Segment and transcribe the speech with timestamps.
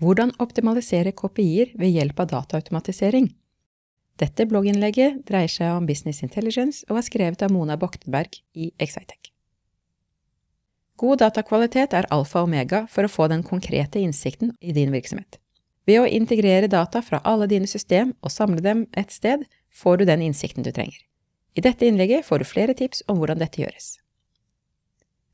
[0.00, 3.26] Hvordan optimalisere KPI-er ved hjelp av dataautomatisering?
[4.20, 9.28] Dette blogginnlegget dreier seg om business intelligence og er skrevet av Mona Boktenberg i Excitec.
[11.00, 15.36] God datakvalitet er alfa og omega for å få den konkrete innsikten i din virksomhet.
[15.88, 20.08] Ved å integrere data fra alle dine system og samle dem et sted, får du
[20.08, 20.96] den innsikten du trenger.
[21.56, 23.98] I dette innlegget får du flere tips om hvordan dette gjøres.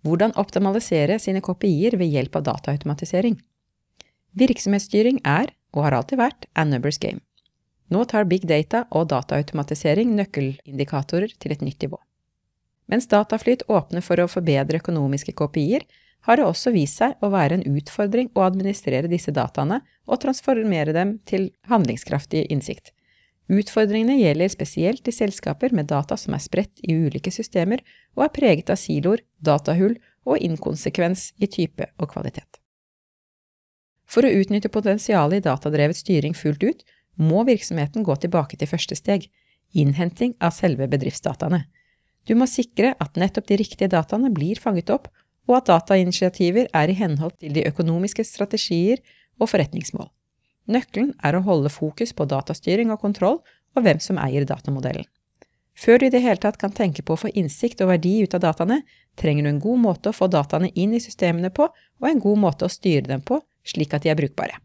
[0.06, 3.38] Hvordan optimalisere sine kopier ved hjelp av dataautomatisering.
[4.36, 7.22] Virksomhetsstyring er, og har alltid vært, a numbers game.
[7.92, 12.00] Nå tar big data og dataautomatisering nøkkelindikatorer til et nytt nivå.
[12.90, 15.86] Mens Dataflyt åpner for å forbedre økonomiske kopier,
[16.26, 20.94] har det også vist seg å være en utfordring å administrere disse dataene og transformere
[20.94, 22.90] dem til handlingskraftig innsikt.
[23.46, 27.84] Utfordringene gjelder spesielt i selskaper med data som er spredt i ulike systemer
[28.18, 29.94] og er preget av siloer, datahull
[30.26, 32.58] og inkonsekvens i type og kvalitet.
[34.06, 36.84] For å utnytte potensialet i datadrevet styring fullt ut,
[37.16, 39.26] må virksomheten gå tilbake til første steg,
[39.74, 41.64] innhenting av selve bedriftsdataene.
[42.26, 45.08] Du må sikre at nettopp de riktige dataene blir fanget opp,
[45.46, 49.02] og at datainitiativer er i henhold til de økonomiske strategier
[49.38, 50.08] og forretningsmål.
[50.66, 53.38] Nøkkelen er å holde fokus på datastyring og kontroll
[53.76, 55.06] og hvem som eier datamodellen.
[55.76, 58.34] Før du i det hele tatt kan tenke på å få innsikt og verdi ut
[58.34, 58.80] av dataene,
[59.20, 62.40] trenger du en god måte å få dataene inn i systemene på, og en god
[62.40, 64.60] måte å styre dem på, slik at de er brukbare.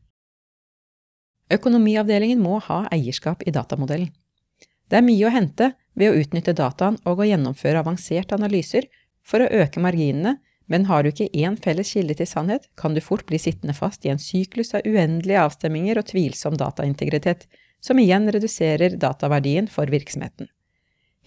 [1.52, 4.12] Økonomiavdelingen må ha eierskap i datamodellen.
[4.88, 8.88] Det er mye å hente ved å utnytte dataen og å gjennomføre avanserte analyser
[9.24, 10.38] for å øke marginene,
[10.72, 14.06] men har du ikke én felles kilde til sannhet, kan du fort bli sittende fast
[14.06, 17.48] i en syklus av uendelige avstemminger og tvilsom dataintegritet,
[17.84, 20.48] som igjen reduserer dataverdien for virksomheten.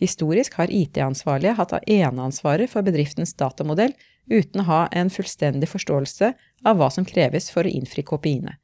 [0.00, 3.94] Historisk har IT-ansvarlige hatt eneansvaret for bedriftens datamodell
[4.27, 6.32] uten å ha en fullstendig forståelse
[6.65, 8.56] av hva som kreves for å innfri kopiene.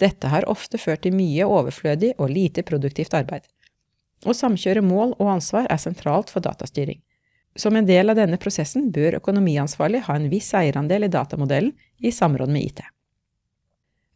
[0.00, 3.44] Dette har ofte ført til mye overflødig og lite produktivt arbeid.
[4.24, 7.00] Å samkjøre mål og ansvar er sentralt for datastyring.
[7.56, 12.12] Som en del av denne prosessen bør økonomiansvarlig ha en viss eierandel i datamodellen i
[12.14, 12.82] samråd med IT.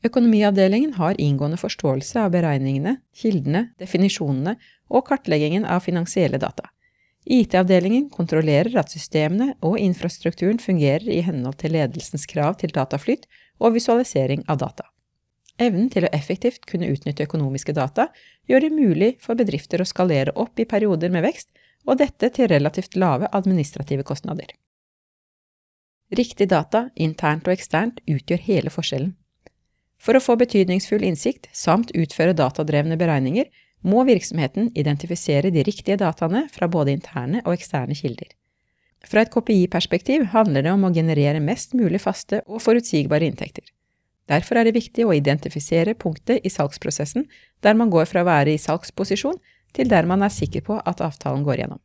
[0.04, 4.58] Økonomiavdelingen har inngående forståelse av beregningene, kildene, definisjonene
[4.92, 6.68] og kartleggingen av finansielle data.
[7.24, 13.24] IT-avdelingen kontrollerer at systemene og infrastrukturen fungerer i henhold til ledelsens krav til dataflyt
[13.64, 14.90] og visualisering av data.
[15.56, 18.10] Evnen til å effektivt kunne utnytte økonomiske data
[18.50, 21.48] gjør det mulig for bedrifter å skalere opp i perioder med vekst,
[21.84, 24.48] og dette til relativt lave administrative kostnader.
[26.12, 29.14] Riktig data, internt og eksternt, utgjør hele forskjellen.
[30.04, 33.48] For å få betydningsfull innsikt samt utføre datadrevne beregninger
[33.88, 38.28] må virksomheten identifisere de riktige dataene fra både interne og eksterne kilder.
[39.04, 43.64] Fra et KPI-perspektiv handler det om å generere mest mulig faste og forutsigbare inntekter.
[44.28, 47.26] Derfor er det viktig å identifisere punktet i salgsprosessen
[47.64, 49.36] der man går fra å være i salgsposisjon
[49.76, 51.80] til der man er sikker på at avtalen går gjennom.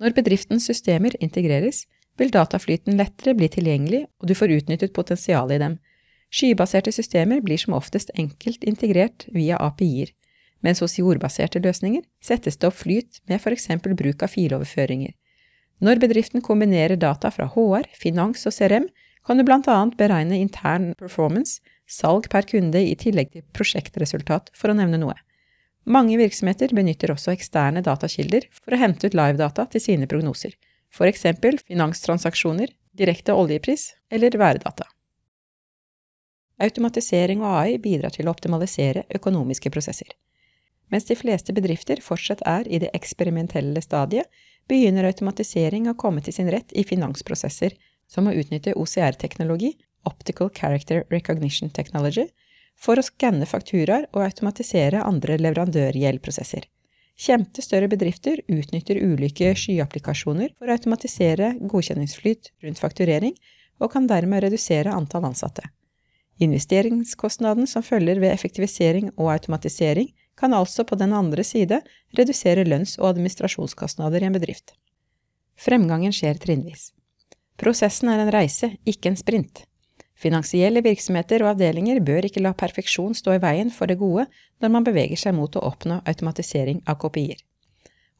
[0.00, 1.84] Når bedriftens systemer integreres,
[2.18, 5.76] vil dataflyten lettere bli tilgjengelig, og du får utnyttet potensialet i dem.
[6.32, 10.14] Skybaserte systemer blir som oftest enkelt integrert via API-er,
[10.64, 15.12] mens hos jordbaserte løsninger settes det opp flyt med eksempel bruk av filoverføringer.
[15.82, 18.86] Når bedriften kombinerer data fra HR, finans og CRM,
[19.26, 19.44] kan du
[19.74, 25.18] annet beregne intern performance, salg per kunde i tillegg til prosjektresultat, for å nevne noe.
[25.84, 30.54] Mange virksomheter benytter også eksterne datakilder for å hente ut livedata til sine prognoser,
[31.10, 34.86] eksempel finanstransaksjoner, direkte oljepris eller værdata.
[36.62, 40.12] Automatisering og AI bidrar til å optimalisere økonomiske prosesser.
[40.92, 44.28] Mens de fleste bedrifter fortsatt er i det eksperimentelle stadiet,
[44.68, 47.74] begynner automatisering å komme til sin rett i finansprosesser,
[48.06, 49.72] som å utnytte OCR-teknologi,
[50.06, 52.28] Optical Character Recognition Technology,
[52.76, 56.68] for å skanne fakturaer og automatisere andre leverandørgjeldprosesser.
[57.22, 63.36] Kjente større bedrifter utnytter ulike skyapplikasjoner for å automatisere godkjenningsflyt rundt fakturering,
[63.82, 65.64] og kan dermed redusere antall ansatte.
[66.42, 70.08] Investeringskostnaden som følger ved effektivisering og automatisering,
[70.38, 71.82] kan altså på den andre side
[72.18, 74.72] redusere lønns- og administrasjonskostnader i en bedrift.
[75.56, 76.90] Fremgangen skjer trinnvis.
[77.60, 79.62] Prosessen er en reise, ikke en sprint.
[80.18, 84.26] Finansielle virksomheter og avdelinger bør ikke la perfeksjon stå i veien for det gode
[84.62, 87.38] når man beveger seg mot å oppnå automatisering av kopier.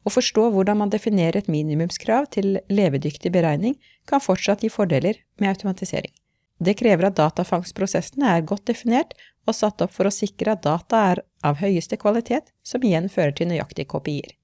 [0.03, 3.77] Å forstå hvordan man definerer et minimumskrav til levedyktig beregning,
[4.07, 6.11] kan fortsatt gi fordeler med automatisering.
[6.59, 9.13] Det krever at datafangstprosessene er godt definert
[9.47, 13.33] og satt opp for å sikre at data er av høyeste kvalitet, som igjen fører
[13.35, 14.35] til nøyaktige kopier.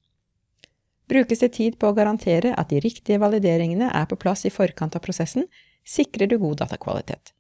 [1.10, 4.98] Brukes det tid på å garantere at de riktige valideringene er på plass i forkant
[4.98, 5.48] av prosessen,
[5.86, 7.34] sikrer du god datakvalitet.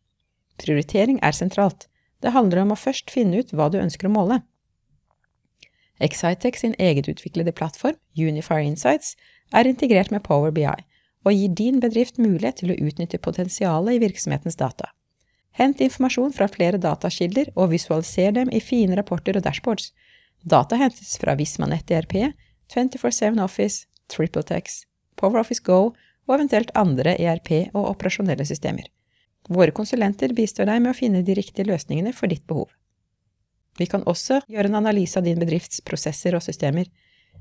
[0.59, 1.87] Prioritering er sentralt.
[2.23, 4.39] Det handler om å først finne ut hva du ønsker å måle.
[5.99, 9.15] Excitec sin egenutviklede plattform, Unifier Insights,
[9.53, 10.65] er integrert med Power BI
[11.25, 14.91] og gir din bedrift mulighet til å utnytte potensialet i virksomhetens data.
[15.59, 19.91] Hent informasjon fra flere datakilder og visualiser dem i fine rapporter og dashboards.
[20.39, 22.31] Data hentes fra Vismanet ERP,
[22.71, 24.83] 24-7 Office, TripleTex,
[25.19, 25.79] PowerOffice Go
[26.29, 28.87] og eventuelt andre ERP- og operasjonelle systemer.
[29.49, 32.69] Våre konsulenter bistår deg med å finne de riktige løsningene for ditt behov.
[33.79, 36.87] Vi kan også gjøre en analyse av din bedrifts prosesser og systemer.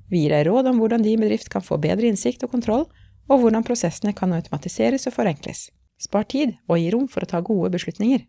[0.09, 2.87] Vi gir deg råd om hvordan din bedrift kan få bedre innsikt og kontroll,
[3.29, 5.69] og hvordan prosessene kan automatiseres og forenkles.
[6.01, 8.25] Spar tid og gi rom for å ta gode beslutninger.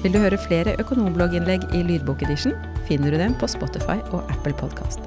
[0.00, 2.54] Vil du høre flere økonomblogginnlegg i lydbokedition,
[2.88, 5.04] finner du dem på Spotify og Apple Podkast.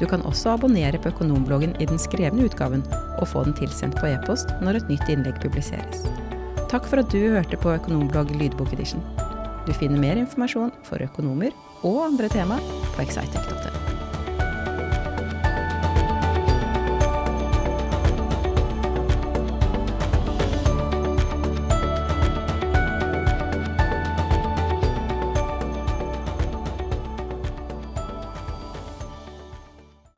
[0.00, 2.82] Du kan også abonnere på Økonombloggen i den skrevne utgaven
[3.20, 6.08] og få den tilsendt på e-post når et nytt innlegg publiseres.
[6.72, 9.04] Takk for at du hørte på Økonomblogg lydbok edition.
[9.66, 12.60] Du finner mer informasjon for økonomer og andre tema
[12.96, 13.91] på excitec.no.